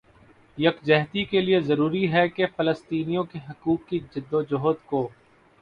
یکجہتی 0.57 1.23
کےلئے 1.25 1.59
ضروری 1.61 2.11
ہے 2.11 2.27
کہ 2.29 2.45
فلسطینیوں 2.55 3.23
کے 3.23 3.39
حقوق 3.49 3.87
کی 3.89 3.99
جدوجہد 4.11 4.85
کو 4.85 5.07